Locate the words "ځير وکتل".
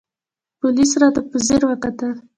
1.47-2.11